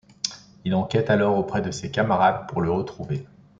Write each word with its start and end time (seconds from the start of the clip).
Il 0.65 0.73
enquête 0.73 1.11
alors 1.11 1.37
auprès 1.37 1.61
de 1.61 1.69
ses 1.69 1.91
camarades 1.91 2.47
pour 2.49 2.61
le 2.63 2.71
retrouver. 2.71 3.27